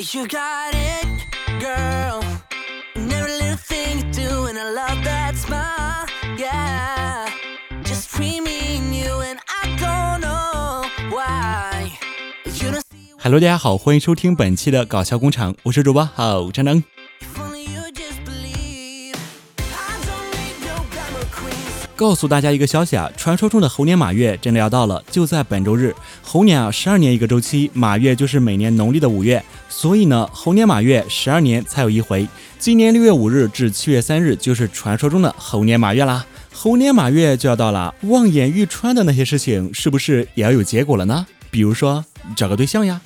[0.00, 1.06] You got it,
[1.60, 2.24] girl.
[2.96, 6.06] And every little thing you do, and I love that smile.
[6.38, 7.28] Yeah,
[7.84, 11.92] just and you, and I don't know why.
[12.46, 16.82] You don't see Hello，大家好，欢迎收听本期的搞笑工厂，我是主播好张能。
[17.20, 19.14] if only you just believe.
[19.58, 21.84] I don't need no glamour queens.
[21.94, 25.94] 告诉大家一个消息啊，传说中的猴年马月真的要到了，就在本周日。
[26.22, 32.28] 猴年啊，十二年一个周期，马月就是每年农历的五月，所以呢，猴年马月十二年才有一回。
[32.58, 36.26] 今年六月五日至七月三日就是传说中的猴年马月啦。
[36.52, 41.24] 猴年马月就要到了，望眼欲穿的那些事情，是不是也要有结果了呢？
[41.50, 42.04] 比如说
[42.36, 43.00] 找个对象呀。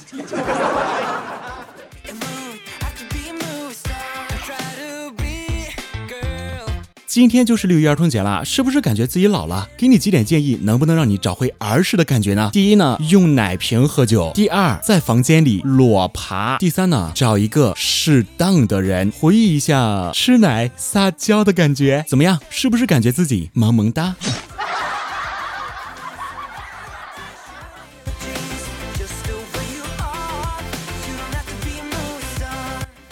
[7.14, 9.68] 今天就是六一儿童节啦，是不是感觉自己老了？
[9.76, 12.50] 给你几点建议，能不能让你找回儿时的感觉呢？
[12.52, 22.36] 第一呢，用奶瓶喝酒；第二，在房间里裸爬；第三呢，找一个适当的人，回忆一下吃奶撒娇的感觉，怎么样？
[22.50, 24.16] 是不是感觉自己萌萌哒？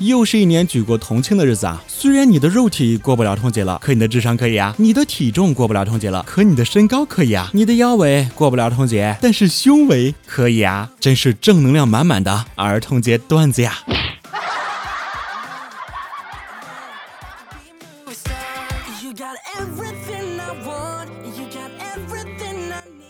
[0.06, 1.82] 又是一年举国同庆的日子啊！
[1.86, 10.90] 虽然你的肉体过不了童节了，可你的智商可以啊；你的体重过不了童节了，可你的身高可以啊；你的腰围过不了童节，但是胸围可以啊！
[10.98, 13.78] 真是正能量满满的儿童节段子呀！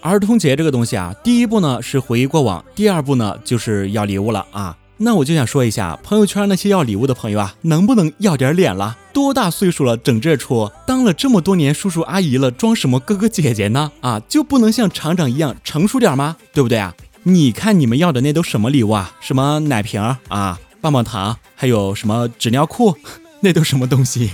[0.02, 4.76] 儿童节这个东西啊，第一步呢是回忆过往，第二步呢就是要礼物了啊。
[5.05, 8.97] 那我就想说一下，朋友圈那些要礼物的朋友啊，能不能要点脸了？
[9.12, 10.70] 多大岁数了，整这出？
[10.86, 13.91] 当了这么多年叔叔阿姨了，装什么哥哥姐姐呢？
[14.00, 16.36] 啊，就不能像厂长一样成熟点吗？
[16.55, 16.94] 对不对啊？
[17.25, 19.12] 你看你们要的那都什么礼物啊？
[19.20, 22.97] 什么奶瓶啊，棒棒糖，还有什么纸尿裤，
[23.42, 24.31] 那都什么东西？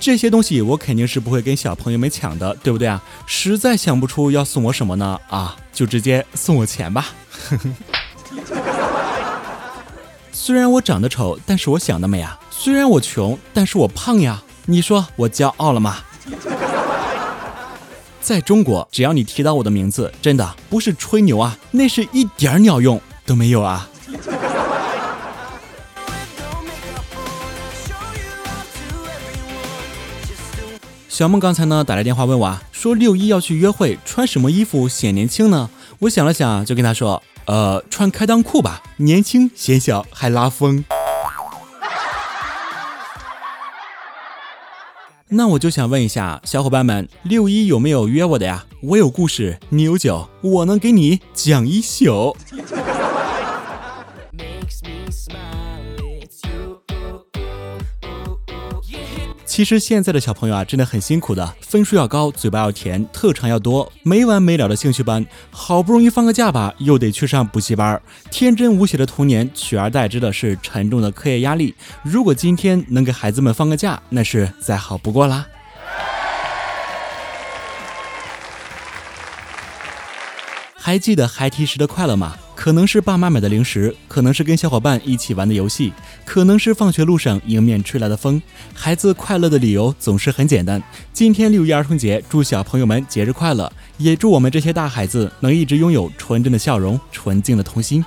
[0.00, 3.02] 这些东西我肯定是不会跟小朋友们抢的，对不对啊？
[3.26, 5.18] 实在想不出要送我什么呢？
[5.28, 7.08] 啊，就直接送我钱吧。
[10.32, 14.42] 虽然我长得丑，但是我想得美啊；虽然我穷，但是我胖呀。
[14.66, 15.96] 你说我骄傲了吗？
[18.20, 23.88] 在中国，只要你提到我的名字，真的不是吹牛啊，那是一点鸟用都没有啊。
[31.08, 35.70] 小梦刚才呢打来电话问我啊，说六一要去约会，穿什么衣服显年轻呢？
[36.00, 40.84] 我想了想，就跟他说，呃，穿开裆裤吧，年轻显小还拉风。
[45.28, 48.66] 那我就想问一下小伙伴们，六一有没有约我的呀？
[48.82, 52.36] 我有故事，你有酒，我能给你讲一宿。
[59.58, 68.00] 其实现在的小朋友啊，真的很辛苦的，分数要高，嘴巴要甜，特长要多，没完没了的兴趣班，好不容易放个假吧，又得去上补习班。
[68.30, 71.74] 天真无邪的童年，取而代之的是沉重的课业压力。
[72.04, 75.44] 如果今天能给孩子们放个假，那是再好不过啦。
[80.76, 82.36] 还记得孩提时的快乐吗？
[82.60, 85.92] 可能是爸妈买的零食，可能是跟小伙伴一起玩的游戏，
[86.24, 88.42] 可能是放学路上迎面吹来的风。
[88.74, 90.82] 孩子快乐的理由总是很简单。
[91.12, 98.04] 今天六一儿童节，祝小朋友们节日快乐，也祝我们这些大孩子能一直拥有纯真的笑容、纯净的童心。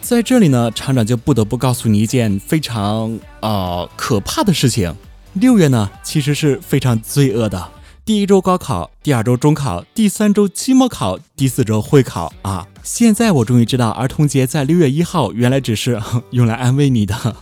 [0.00, 4.94] 在这里呢，厂长就不得不告诉你一件非常呃可怕的事情。
[5.34, 7.75] 六月呢，其实是非常罪恶的。
[8.06, 12.64] 第一周高考，第二周中考，第三周期末考，第四周会考啊！
[12.84, 16.00] 现在我终于知道，儿童节在六月一号原来只是
[16.30, 17.36] 用来安慰你的。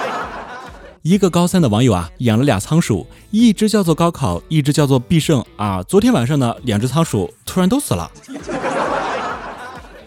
[1.02, 5.82] 一个高三的网友啊，养了俩仓鼠，一只叫做高考，一只叫做必胜啊。
[5.82, 8.10] 昨天晚上呢，两只仓鼠突然都死了。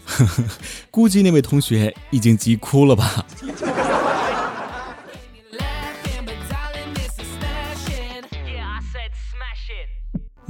[0.89, 3.23] 估计那位同学已经急哭了吧？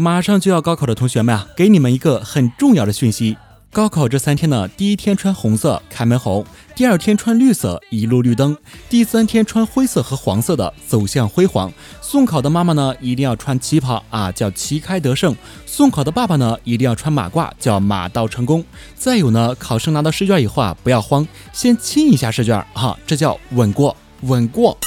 [0.04, 3.38] 马上就要高考的同学们啊，给你们一个很重要的讯息：
[3.72, 6.44] 高考这三天呢，第一天穿红色，开门红；
[6.76, 8.54] 第二天穿绿色，一路绿灯；
[8.90, 11.72] 第三天穿灰色和黄色的，走向辉煌。
[12.02, 15.34] 送考的妈妈呢，一定要穿旗袍啊，叫旗开得胜；
[15.66, 18.62] 送考的爸爸呢，一定要穿马褂，叫马到成功。
[18.98, 24.78] 再有呢，考生拿到试卷以后啊，不要慌，先亲一下试卷哈、这叫稳过，稳过。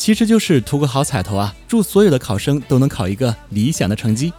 [0.00, 1.54] 其实就是图个好彩头啊！
[1.68, 4.32] 祝所有的考生都能考一个理想的成绩。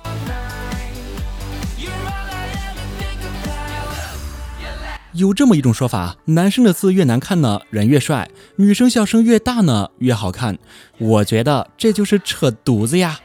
[5.14, 8.26] 有这么一种说法，男生的字越难看呢，人越帅；
[8.56, 10.58] 女生笑声越大呢，越好看。
[10.98, 13.20] 我觉得这就是扯犊子呀！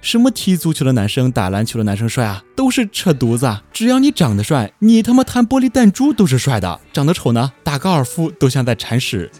[0.00, 3.46] 什么踢足球的男生、打篮球的男生帅啊，都是扯犊子。
[3.46, 9.30] 啊只要你长得帅，你他妈弹玻璃弹珠都是帅的；长得丑呢，打高尔夫都像在铲屎。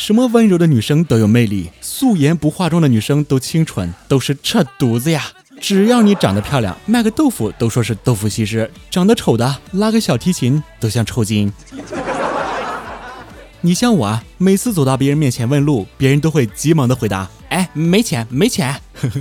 [0.00, 5.22] 什么温柔的女生都有魅力，素颜不化妆的女生都清纯，都是扯犊子呀！
[5.60, 11.52] 只要你长得漂亮，卖个豆腐都说是豆腐西施；长得丑的拉个小提琴都像抽筋。
[13.60, 18.80] 你像我啊，每次走到别人面前问路，别人都会急忙的回答：“哎，没钱，没钱。”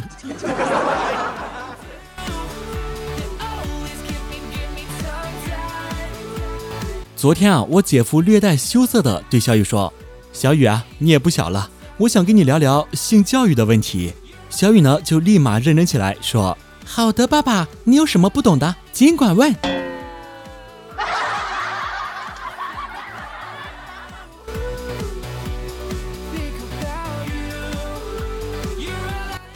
[7.17, 9.93] 昨天啊，我姐夫略带羞涩的对小雨说
[10.31, 14.13] ：“小雨啊，你也不小了，我想跟你聊聊性教育的问题。”
[14.49, 19.53] 小雨呢，就立马认真起来，说：“好的，爸爸，你有什么不懂的，尽管问。”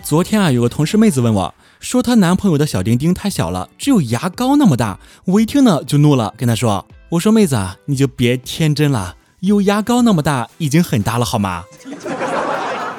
[0.04, 5.00] 昨天啊，有个同事妹子问我，说她男朋友的小丁丁太小了，只有牙膏那么大。
[5.26, 11.66] 我一听呢，就怒了，跟她说：“我说妹子啊，你就别天真了，有牙膏那么大已经很大了，好吗？”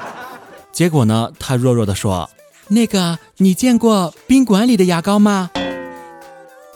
[0.70, 2.28] 结果呢，他弱弱的说
[2.68, 5.50] ：“那个，你见过宾馆里的牙膏吗？”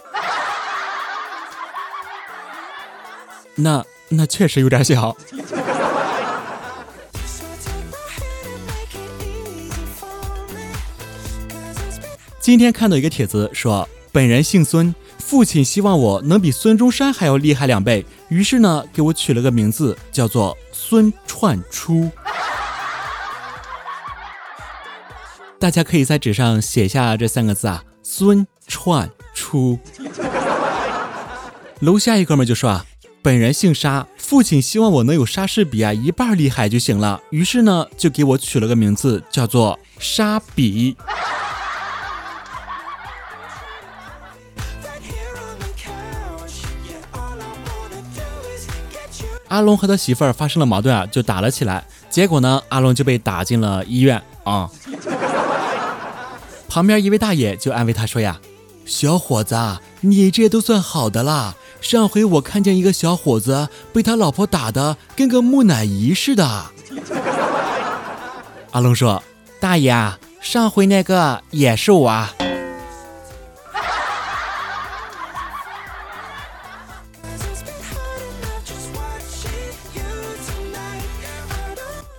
[3.56, 5.15] 那那确实有点小。
[12.41, 14.94] 今天看到一个帖子说，本人姓孙，
[15.28, 22.10] 父亲希望我能比孙中山还要厉害两倍，于是呢，给我取了个名字，叫做孙串初。
[25.58, 29.78] 大家可以在纸上写下这三个字啊，孙串初。
[31.81, 32.86] 楼下一哥们就说啊，
[33.20, 40.96] 本人姓沙，父亲希望我能有莎士比亚一半厉害就行了，于是呢就给我取了个名字，叫做沙比。
[49.48, 54.70] 阿龙和他媳妇儿发生了矛盾啊，就打了起来，结果呢，阿龙就被打进了医院啊。
[56.68, 58.38] 旁边一位大爷就安慰他说：“呀，
[58.84, 59.56] 小伙子，
[60.02, 61.56] 你这都算好的啦。
[61.80, 66.44] 上回我看见一个小伙子被他老婆打的跟个木乃伊似的。”
[68.72, 69.22] 阿龙说
[69.58, 72.28] ：“大爷啊，上回那个也是我。”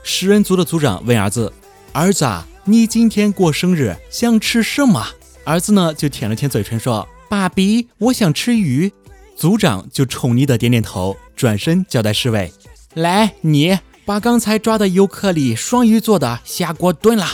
[0.09, 1.53] 食人族的族长问儿子
[1.93, 2.27] ：“儿子。”
[2.65, 5.07] 你今天过生日，想吃什么？
[5.43, 8.91] 儿子呢就舔了舔嘴唇说：“爸比，我想吃鱼。”
[9.37, 12.51] 族长就宠溺的点点头，转身交代侍卫
[12.95, 17.27] ：“来，你把刚才抓的尤克里双鱼座的下锅炖了。”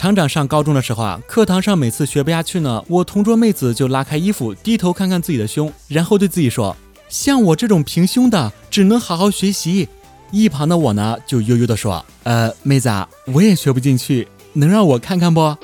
[0.00, 6.74] 厂长上高中的时候啊，课堂上每次学不下去呢，我同桌妹子就拉开衣服，低头看看自己的胸，然后对自己说
[7.10, 9.86] ：“像我这种平胸的，只能好好学习。”
[10.32, 15.54] 一旁的我呢，就悠悠的说：“呃，妹子，啊，我也学不进去，能让我看看不？”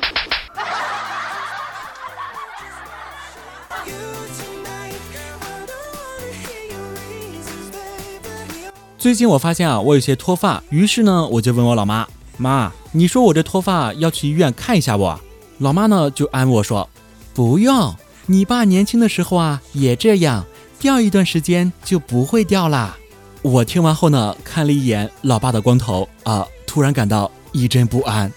[8.98, 12.06] 最近我发现啊，我有些脱发，于是呢，我就问我老妈。
[12.36, 15.12] 妈，你说我这脱发要去医院看一下不？
[15.58, 16.88] 老妈呢就安慰我说
[17.32, 17.94] ：“不用，
[18.26, 20.44] 你爸年轻的时候啊也这样，
[20.78, 22.96] 掉一段时间就不会掉啦。”
[23.42, 28.30] 我听完后呢，看了一眼老爸的光头啊，突然感到一阵不安。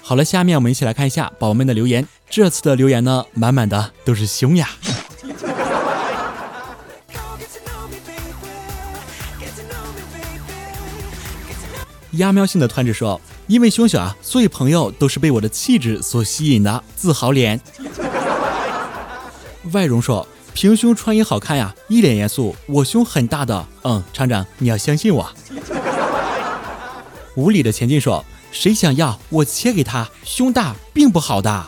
[0.00, 2.06] 好了，下面我们一起来看一下宝宝们的留言。
[2.28, 4.68] 这次的留言呢，满满的都是胸呀。
[12.12, 17.58] 鸭喵性的团子说：“因为胸小啊，所以朋友都是被我的气质所吸引的，自豪脸。
[19.72, 25.32] ”外荣说：“平胸穿衣好看呀。”一脸严肃：“我胸很大的。”嗯，厂长，你要相信我。
[27.34, 31.66] 无理的前进说：“谁想要我切给他，胸大并不好的。”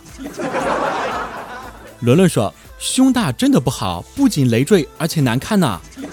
[2.00, 5.80] 伦伦说：“胸大真的不好，不仅累赘，而且难看呐。”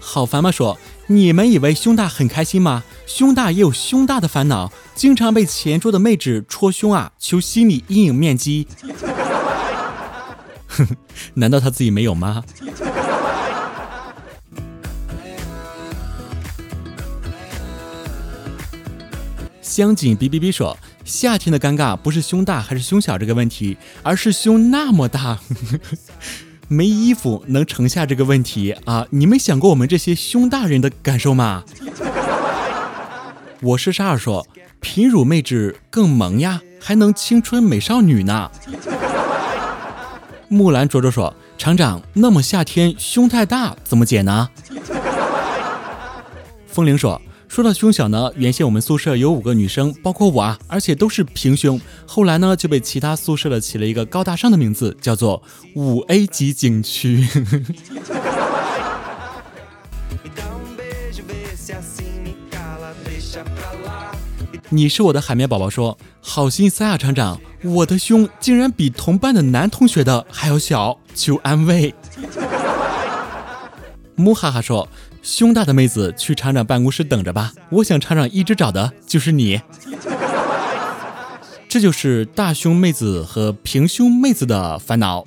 [0.00, 0.50] 好烦吗？
[0.50, 0.76] 说。
[1.12, 2.84] 你们以为胸大很开心吗？
[3.04, 8.68] 胸大也有胸大的烦恼，经常被前桌的妹纸戳胸啊，求心理阴影面积。
[11.34, 12.44] 难道他自己没有吗？
[19.60, 25.40] 香锦哔哔哔说：“夏天的尴尬不是胸大还是胸小这个问题，而是胸那么大，
[26.72, 29.04] 没衣服能盛下这个问题啊！
[29.10, 31.64] 你没想过我们这些胸大人的感受吗？”
[33.60, 34.46] 我是沙尔说
[34.78, 38.48] ：“平乳妹纸更萌呀，还能青春美少女呢。”
[40.46, 44.48] 木兰啄啄说：“厂长，那么夏天胸太大怎么减呢？”
[46.68, 47.20] 风铃说。
[47.50, 51.80] 说到胸小呢，原先我们宿舍有五个女生，包括我啊，而且都是平胸。
[52.06, 55.42] 后来呢，就被其他宿舍的起了一个高大上的名字，叫做
[55.74, 57.26] 五 A 级景区。
[64.68, 71.92] 你是我的海绵宝宝说，好心塞啊，厂长，我的胸竟然比同班的男同学的还要小，求安慰。
[74.14, 74.88] 木哈哈说。
[75.22, 79.60] 胸大的妹子去厂长办公室等着吧，我想厂长一直找的就是你。
[81.68, 85.24] 这就是大胸妹子和平胸妹子的烦恼。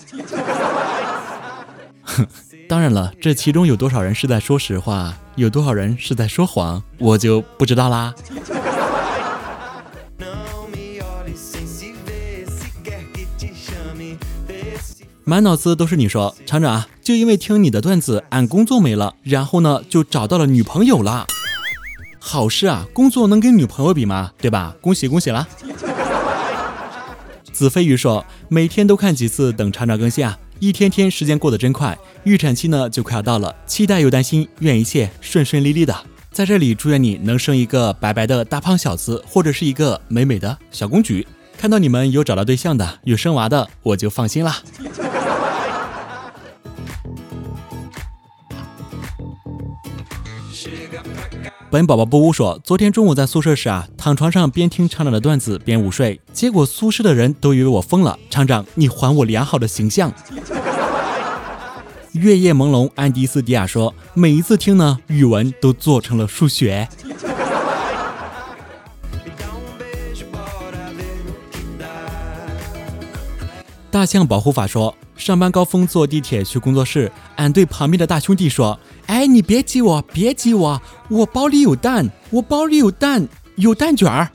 [2.04, 2.28] 哼，
[2.68, 8.14] 当然了，这其中有多少人是在说实话，有多少人是在说谎，我就不知道啦。
[15.24, 21.27] 满脑子都是你说，厂长，就因为听你的段子，俺工作没了，然后呢就找到了女朋友了。
[22.17, 24.31] 好事啊，工作能跟女朋友比吗？
[24.38, 24.74] 对吧？
[24.79, 25.45] 恭喜恭喜啦！
[27.51, 35.93] 子飞鱼说，每天都看几次，等厂长更新啊，一天天时间过得真快，预产期呢就快要到了，期待又担心，愿一切顺顺利利的。
[36.31, 41.27] 在这里祝愿你能生一个白白的大胖小子，或者是一个美美的小公举。
[41.57, 44.63] 看到你们有找到对象的，有生娃的，我就放心啦。
[51.74, 58.20] 本宝宝不污说，昨天中午在宿舍时啊，躺床上边听厂长的段子边午睡，结果宿舍的人都以为我疯了。
[58.30, 60.13] 厂长，你还我良好的形象。
[62.13, 66.88] 月夜朦胧，安迪斯迪亚说，每一次听呢，语文都做成了数学。
[73.89, 84.29] 大象保护法说，上班高峰坐地铁去工作室，俺对旁边的大兄弟说：“哎，你别挤我，别挤我，我包里有蛋，我包里有蛋，有蛋卷儿。”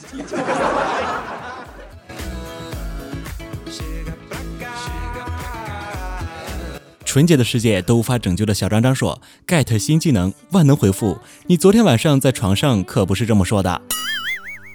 [7.05, 11.19] 纯洁的世界都无法拯救的小张张说：“get 新技能，万能回复。
[11.47, 13.81] 你昨天晚上在床上可不是这么说的，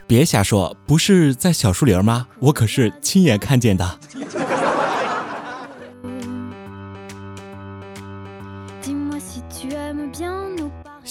[0.07, 2.27] 别瞎说，不是在小树林吗？
[2.39, 4.00] 我可是亲眼看见的。”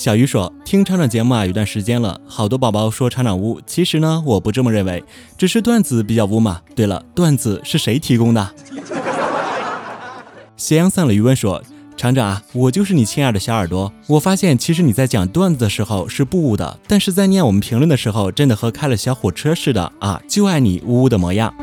[0.02, 5.04] 小鱼说：“听厂长节目啊，有段时间了，好多宝宝说厂长污，其实呢，我不这么认为，
[5.38, 6.60] 只是段子比较污嘛。
[6.74, 8.50] 对了，段子是谁提供的？”
[10.58, 11.62] 斜阳散了余温说
[11.96, 13.92] ：“厂长啊，我就是你亲爱的小耳朵。
[14.08, 20.20] 我发现其实你在讲段子的时候是不污的，但是在念我们评论的时候，真的和开了小火车似的啊！
[20.26, 21.54] 就爱你污污的模样。”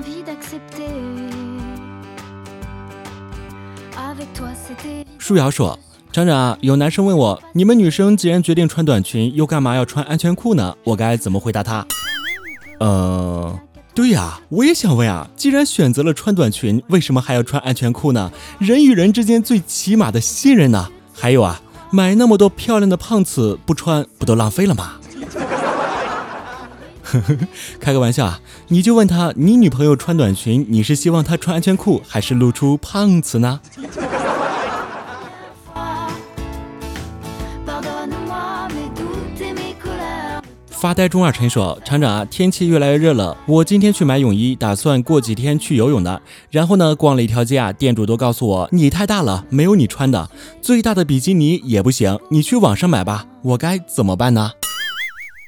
[5.19, 5.77] 树瑶说。
[6.12, 10.75] 厂长，有男生问我，你们女生既然决定穿短裙，又干嘛要穿安全裤呢？
[10.84, 11.86] 我该怎么回答他？
[12.80, 13.60] 呃，
[13.94, 18.32] 对呀，我也想问啊，既然选择了穿短裙，为什么还要穿安全裤呢？
[18.58, 20.89] 人与人之间最起码的信任呢？
[21.13, 21.62] 还有啊，
[21.92, 24.94] 买那么多漂亮的胖子不穿，不都浪费了吗？
[27.80, 28.39] 开个玩笑啊，
[28.70, 33.60] 你就问他，你女朋友穿短裙，你是希望她穿安全裤，还是露出胖子呢？
[40.79, 46.21] 发呆中二陈说：“厂长啊，天气越来越热了，我今天去买泳衣，打算过几天去游泳的。
[46.51, 50.29] 然后呢，逛了一条街啊，店主都告诉我你太大了，没有你穿的，
[50.62, 53.25] 最大的比基尼也不行，你去网上买吧。
[53.41, 54.53] 我该怎么办呢？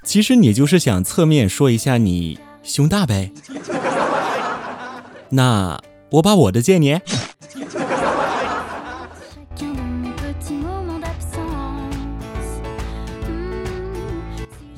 [0.05, 3.31] 其实你就是想侧面说一下你胸大呗。
[5.29, 6.99] 那我把我的借你。”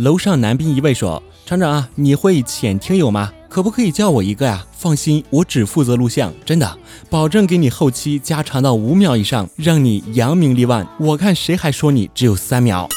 [0.04, 3.32] 楼上男宾一位说：“厂长啊，你会潜听友吗？
[3.48, 4.66] 可不可以叫我一个呀？
[4.74, 6.78] 放心，我只负责录像，真的，
[7.10, 10.86] 保证给你后期加长到五秒以上，让你扬名立万。
[11.00, 12.90] 我看谁还说你只有三秒。”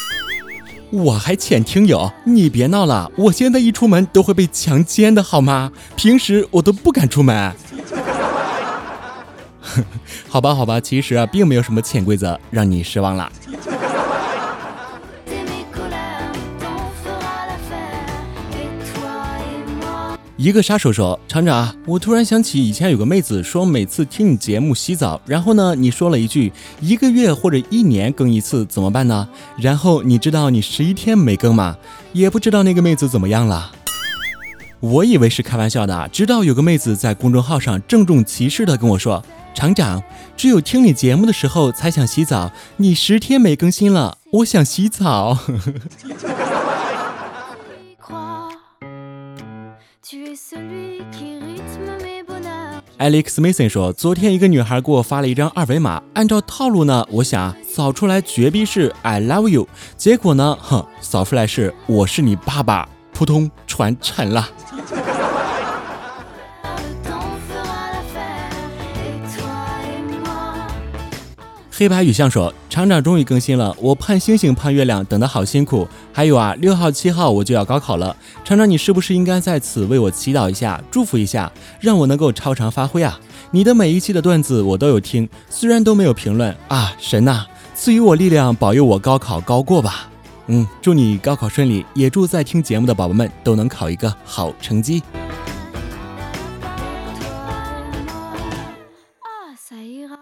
[0.90, 5.70] 我还潜听友，你别闹了，我现在一出门都会被强奸的好吗？
[5.94, 7.54] 平时我都不敢出门。
[10.28, 13.30] 好吧，好吧，其实啊，并没有什么潜规则让你失望了。
[20.36, 29.26] 一个杀手说：“厂长，我突然想起以前有个妹子说，每次听你节目洗澡，然后呢，你说了一句一个月或者一年更一次，怎么办呢？
[29.56, 31.78] 然后你知道你十一天没更吗？
[32.12, 33.72] 也不知道那个妹子怎么样了。
[34.80, 39.24] 我以为是开玩笑的，直到有个妹子在公众号上郑重其事的跟我说：
[39.54, 40.02] 厂长，
[40.36, 45.38] 只有听你节目的时候才想洗澡，你十天没更新了，我想洗澡。”
[52.98, 64.48] Alex Mason 说：“昨天一个女孩给我发了一张二维码，按照套路呢，我想扫出来绝逼是 I love you，结果呢，哼，扫出来是我是你爸爸，扑通传沉了。”
[71.78, 75.86] 黑白雨象说：“厂长终于更新了，我盼星星盼月亮等的好辛苦。
[76.10, 83.20] 还有啊，六号七号我就要高考了，厂长你是不是应该在此为我祈祷一下，祝福一下，让我能够超常发挥啊？
[83.50, 90.08] 你的每一期的段子我都有听，虽然都没有评论啊，神呐，赐予我力量，保佑我高考高过吧。
[90.46, 95.02] 嗯，祝你高考顺利，也祝在听节目的宝宝们都能考一个好成绩。”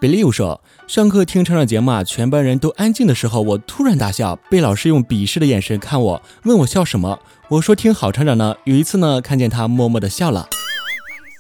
[0.01, 0.61] 比利 e 说。
[0.87, 7.19] 上课听成长节目啊，全班人都安静的时候，我突然大笑，被老师用鄙视的眼神看我，问我笑什么。
[7.49, 8.55] 我说听好成长呢。
[8.65, 10.47] 有一次呢，看见他默默的笑了。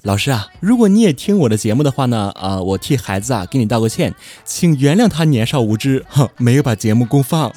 [0.02, 7.52] 老师啊，如果你也听我的节目的话呢，呃，我替孩子啊给你道个歉，请原谅他年少无知，哼，没有把节目公放。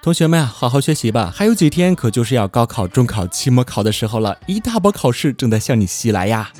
[0.00, 6.50] 同学们啊，好好学习吧，还有几天可就是要高考、中考、期末考的时候了，一大波考试正在向你袭来呀。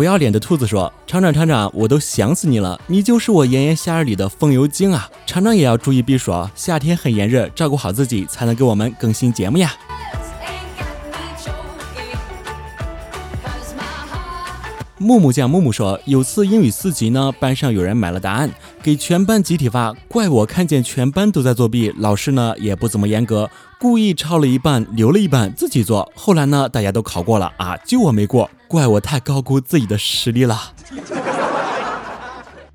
[0.00, 2.80] 不要脸的兔子说：“厂长，厂长，我都想死你了！
[2.86, 5.10] 你就是我炎炎夏日里的风油精啊！
[5.26, 9.74] 厂长也要注意避暑，夏天很炎热，照顾好自己，才能给我们更新节目呀。”
[14.96, 18.50] 木木酱木木说：“有次英语四级呢，班上有人买了答案，
[18.82, 26.10] 给全班集体发，怪我看见全班都在作弊，老师呢也不怎么严格。”故意抄了一半，留了一半自己做。
[26.14, 30.74] 后来呢，大家都考过了啊，就我没过，怪我太高估自己的实力了。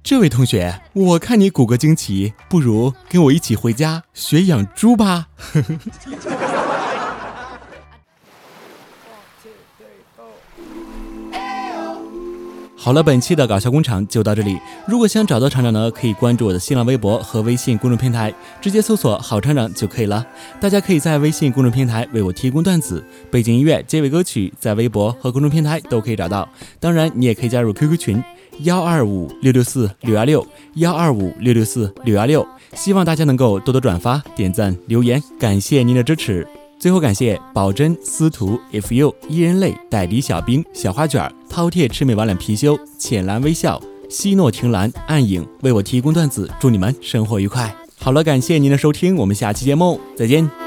[0.03, 5.27] 这位同学，我看你骨骼惊奇，不如跟我一起回家学养猪吧。
[12.85, 14.59] 好了，本期的搞笑工厂就到这里。
[14.87, 20.23] 如果想找到厂长呢，可以关注我的新浪微博和微信公众平台，直接搜索“好厂长”就可以了。
[20.61, 26.47] 大家可以在微信公众平台为我提供段子、背景音乐、结尾歌曲，在微博和公众平台都可以找到。
[26.79, 28.23] 当然，你也可以加入 QQ 群
[28.59, 30.45] 幺二五六六四六幺六
[30.75, 32.47] 幺二五六六四六幺六。
[32.75, 36.47] 希望大家能够多多转发、点赞、留言，感谢您的支持。
[36.85, 47.75] 最后感谢宝珍、司徒、If You、伊人类、代理小兵、小花卷、饕餮魑魅魍魉貔貅、浅蓝微笑、希诺亭兰、暗影为我提供段子，祝你们生活愉快。
[47.97, 50.64] 好了，感谢您的收听，我们下期节目再见。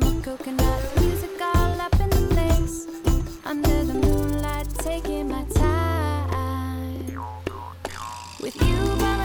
[0.00, 1.00] From a coconut.
[1.00, 2.86] Music all up in the place.
[3.44, 7.06] Under the moonlight, taking my time.
[8.40, 9.17] With you by